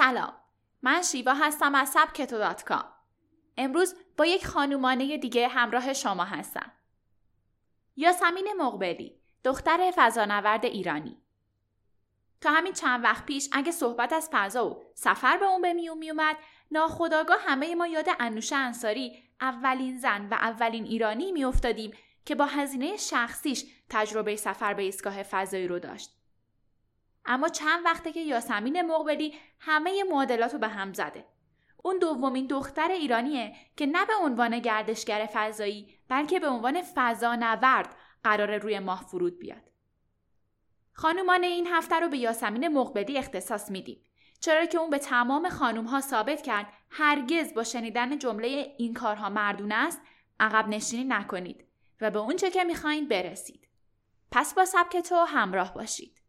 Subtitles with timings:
[0.00, 0.32] سلام.
[0.82, 2.84] من شیوا هستم از سبکتو دات کام.
[3.56, 6.72] امروز با یک خانومانه دیگه همراه شما هستم.
[7.96, 11.22] یاسمین مقبلی دختر فضانورد ایرانی.
[12.40, 15.98] تا همین چند وقت پیش اگه صحبت از فضا و سفر به اون به میون
[15.98, 16.36] میومد
[16.70, 21.90] ناخداگاه همه ما یاد انوشه انصاری اولین زن و اولین ایرانی میافتادیم
[22.24, 26.19] که با هزینه شخصیش تجربه سفر به ایستگاه فضایی رو داشت.
[27.24, 31.24] اما چند وقته که یاسمین مقبلی همه معادلات رو به هم زده.
[31.84, 38.58] اون دومین دختر ایرانیه که نه به عنوان گردشگر فضایی بلکه به عنوان فضانورد قرار
[38.58, 39.70] روی ماه فرود بیاد.
[40.92, 44.04] خانومان این هفته رو به یاسمین مقبلی اختصاص میدیم
[44.40, 49.28] چرا که اون به تمام خانوم ها ثابت کرد هرگز با شنیدن جمله این کارها
[49.28, 50.00] مردونه است
[50.40, 51.64] عقب نشینی نکنید
[52.00, 53.68] و به اونچه که می‌خواین برسید.
[54.30, 56.20] پس با سبک تو همراه باشید.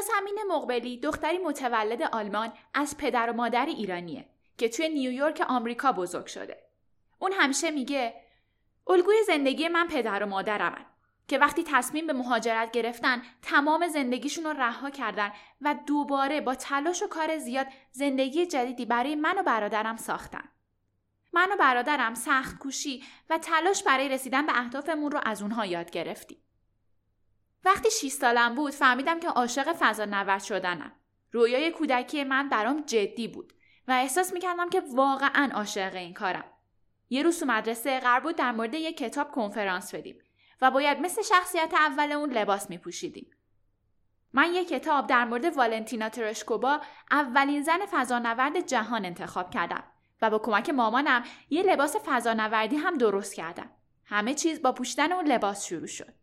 [0.00, 4.26] یاسمین مقبلی دختری متولد آلمان از پدر و مادر ایرانیه
[4.58, 6.56] که توی نیویورک آمریکا بزرگ شده.
[7.18, 8.14] اون همیشه میگه
[8.86, 10.86] الگوی زندگی من پدر و مادرمن
[11.28, 17.02] که وقتی تصمیم به مهاجرت گرفتن تمام زندگیشون رو رها کردن و دوباره با تلاش
[17.02, 20.48] و کار زیاد زندگی جدیدی برای من و برادرم ساختن.
[21.32, 25.90] من و برادرم سخت کوشی و تلاش برای رسیدن به اهدافمون رو از اونها یاد
[25.90, 26.38] گرفتیم.
[27.70, 30.92] وقتی 6 سالم بود فهمیدم که عاشق فضا نورد شدنم.
[31.32, 33.52] رویای کودکی من برام جدی بود
[33.88, 36.44] و احساس می‌کردم که واقعا عاشق این کارم.
[37.10, 40.18] یه روز تو مدرسه قرار بود در مورد یک کتاب کنفرانس بدیم
[40.60, 43.30] و باید مثل شخصیت اول اون لباس میپوشیدیم.
[44.32, 49.84] من یک کتاب در مورد والنتینا ترشکوبا اولین زن فضانورد جهان انتخاب کردم
[50.22, 53.70] و با کمک مامانم یه لباس فضانوردی هم درست کردم.
[54.04, 56.19] همه چیز با پوشیدن اون لباس شروع شد.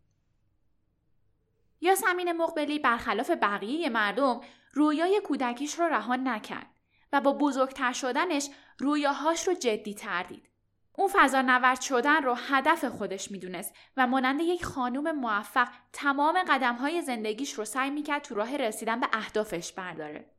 [1.82, 4.42] یاسمین مقبلی برخلاف بقیه مردم
[4.74, 6.68] رویای کودکیش رو رها نکرد
[7.14, 10.50] و با بزرگتر شدنش رویاهاش رو جدی تردید.
[10.94, 17.02] اون فضا نورد شدن رو هدف خودش می‌دونست و مانند یک خانوم موفق تمام قدمهای
[17.02, 20.32] زندگیش رو سعی می‌کرد تو راه رسیدن به اهدافش برداره.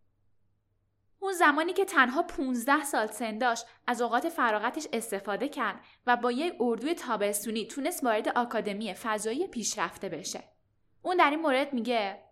[1.20, 6.32] اون زمانی که تنها 15 سال سن داشت از اوقات فراغتش استفاده کرد و با
[6.32, 10.44] یک اردوی تابستونی تونست وارد آکادمی فضایی پیشرفته بشه.
[11.08, 12.24] اون در این مورد میگه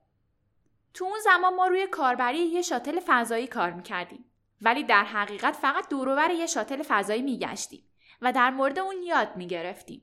[0.95, 4.25] تو اون زمان ما روی کاربری یه شاتل فضایی کار می‌کردیم
[4.63, 7.83] ولی در حقیقت فقط دوروبر یه شاتل فضایی میگشتیم
[8.23, 10.03] و در مورد اون یاد می‌گرفتیم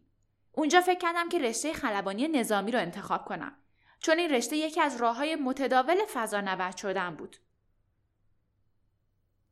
[0.51, 3.55] اونجا فکر کردم که رشته خلبانی نظامی رو انتخاب کنم
[3.99, 7.37] چون این رشته یکی از راه های متداول فضانورد شدن بود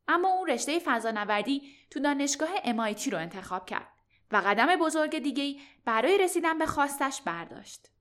[0.08, 3.88] اما اون رشته فضانوردی تو دانشگاه MIT رو انتخاب کرد
[4.32, 7.92] و قدم بزرگ دیگه برای رسیدن به خواستش برداشت.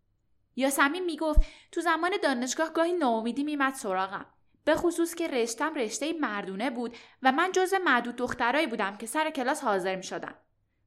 [0.56, 1.42] یاسمین می‌گفت
[1.72, 4.26] تو زمان دانشگاه گاهی ناامیدی میمد سراغم
[4.66, 9.30] به خصوص که رشتم رشته مردونه بود و من جز معدود دخترایی بودم که سر
[9.30, 10.36] کلاس حاضر می شدم.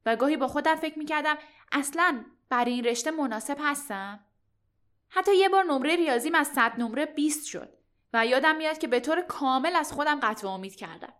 [0.05, 1.37] و گاهی با خودم فکر می کردم
[1.71, 4.19] اصلا برای این رشته مناسب هستم.
[5.09, 7.69] حتی یه بار نمره ریاضیم از 100 نمره 20 شد
[8.13, 11.13] و یادم میاد که به طور کامل از خودم قطع امید کردم.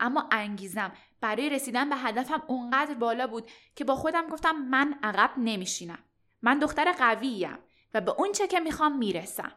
[0.00, 5.30] اما انگیزم برای رسیدن به هدفم اونقدر بالا بود که با خودم گفتم من عقب
[5.36, 5.98] نمیشینم.
[6.42, 7.58] من دختر قوییم
[7.96, 9.52] و به اونچه که می‌خوام می‌رسم.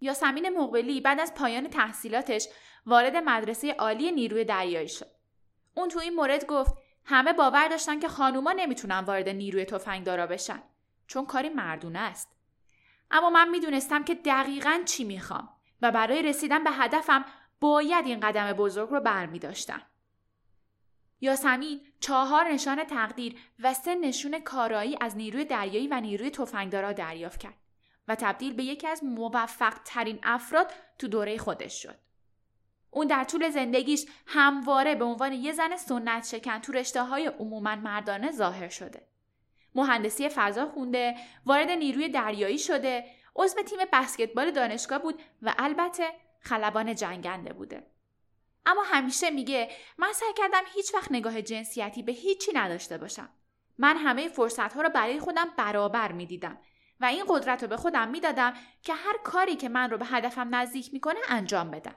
[0.00, 2.48] یاسمین مقبلی بعد از پایان تحصیلاتش
[2.86, 5.10] وارد مدرسه عالی نیروی دریایی شد.
[5.74, 6.74] اون تو این مورد گفت
[7.04, 10.62] همه باور داشتن که خانوما نمی‌تونن وارد نیروی تفنگدارا بشن
[11.06, 12.28] چون کاری مردونه است.
[13.10, 15.48] اما من می‌دونستم که دقیقا چی می‌خوام
[15.82, 17.24] و برای رسیدن به هدفم
[17.60, 19.82] باید این قدم بزرگ رو برمیداشتم.
[21.20, 27.40] یاسمین چهار نشان تقدیر و سه نشون کارایی از نیروی دریایی و نیروی تفنگدارا دریافت
[27.40, 27.54] کرد
[28.08, 31.98] و تبدیل به یکی از موفق ترین افراد تو دوره خودش شد.
[32.90, 37.76] اون در طول زندگیش همواره به عنوان یه زن سنت شکن تو رشته های عموما
[37.76, 39.06] مردانه ظاهر شده.
[39.74, 41.14] مهندسی فضا خونده،
[41.46, 43.04] وارد نیروی دریایی شده،
[43.36, 46.04] عضو تیم بسکتبال دانشگاه بود و البته
[46.40, 47.86] خلبان جنگنده بوده.
[48.66, 53.28] اما همیشه میگه من سعی کردم هیچ وقت نگاه جنسیتی به هیچی نداشته باشم.
[53.78, 56.58] من همه فرصت ها رو برای خودم برابر می‌دیدم
[57.00, 60.54] و این قدرت رو به خودم می‌دادم که هر کاری که من رو به هدفم
[60.54, 61.96] نزدیک می‌کنه انجام بدم.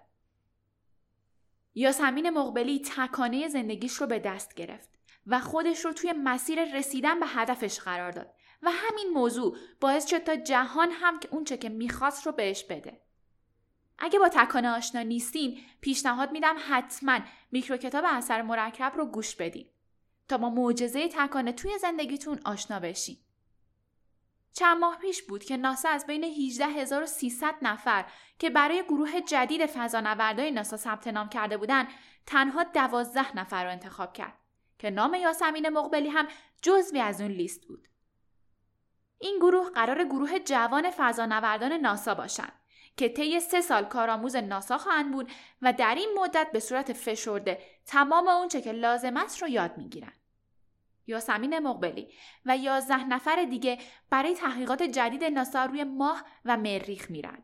[1.75, 4.89] یاسمین مقبلی تکانه زندگیش رو به دست گرفت
[5.27, 10.17] و خودش رو توی مسیر رسیدن به هدفش قرار داد و همین موضوع باعث شد
[10.17, 13.01] تا جهان هم که اونچه که می‌خواست رو بهش بده.
[13.99, 17.19] اگه با تکانه آشنا نیستین پیشنهاد میدم حتما
[17.51, 19.65] میکروکتاب اثر مرکب رو گوش بدین.
[20.27, 23.17] تا با معجزه تکانه توی زندگیتون آشنا بشین.
[24.53, 28.05] چند ماه پیش بود که ناسا از بین 18300 نفر
[28.39, 31.87] که برای گروه جدید فضانوردای ناسا ثبت نام کرده بودن
[32.25, 34.33] تنها دوازده نفر رو انتخاب کرد
[34.79, 36.27] که نام یاسمین مقبلی هم
[36.61, 37.87] جزوی از اون لیست بود.
[39.19, 42.58] این گروه قرار گروه جوان فضانوردان ناسا باشند
[42.97, 45.31] که طی سه سال کارآموز ناسا خواهند بود
[45.61, 50.13] و در این مدت به صورت فشرده تمام اونچه که لازم است رو یاد می‌گیرن.
[51.07, 52.13] یاسمین مقبلی
[52.45, 53.77] و یازده نفر دیگه
[54.09, 57.43] برای تحقیقات جدید ناسا روی ماه و مریخ میرن.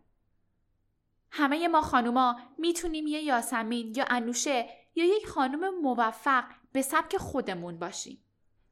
[1.31, 7.80] همه ما خانوما می‌تونیم یه یاسمین یا انوشه یا یک خانم موفق به سبک خودمون
[7.80, 8.21] باشیم.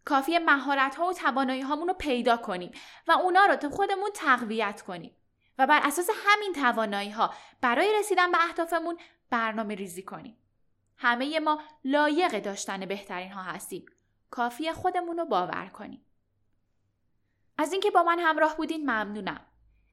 [0.05, 2.71] کافی مهارت ها و توانایی هامون رو پیدا کنیم
[3.07, 5.15] و اونا رو تو خودمون تقویت کنیم
[5.57, 8.97] و بر اساس همین توانایی ها برای رسیدن به اهدافمون
[9.29, 10.37] برنامه ریزی کنیم.
[10.97, 13.85] همه ما لایق داشتن بهترین ها هستیم.
[14.31, 16.05] کافی خودمون رو باور کنیم.
[17.57, 19.41] از اینکه با من همراه بودین ممنونم.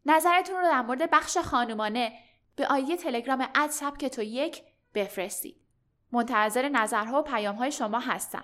[0.06, 2.18] نظرتون رو در مورد بخش خانمانه
[2.56, 4.62] به آیه تلگرام اد سبک تو یک
[4.94, 5.56] بفرستید.
[6.12, 8.38] منتظر نظرها و پیامهای شما هستم.